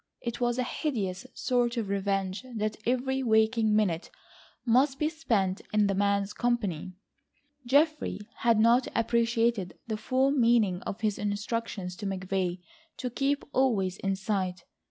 It 0.19 0.41
was 0.41 0.57
a 0.57 0.63
hideous 0.63 1.27
sort 1.35 1.77
of 1.77 1.87
revenge 1.87 2.43
that 2.55 2.75
every 2.87 3.21
waking 3.21 3.75
minute 3.75 4.09
must 4.65 4.97
be 4.97 5.09
spent 5.09 5.61
in 5.71 5.85
the 5.85 5.93
man's 5.93 6.33
company. 6.33 6.93
Geoffrey 7.67 8.19
had 8.37 8.59
not 8.59 8.87
appreciated 8.95 9.77
the 9.85 9.97
full 9.97 10.31
meaning 10.31 10.81
of 10.87 11.01
his 11.01 11.19
instructions 11.19 11.95
to 11.97 12.07
McVay 12.07 12.61
to 12.97 13.11
keep 13.11 13.43
always 13.53 13.97
in 13.97 14.15
sight. 14.15 14.63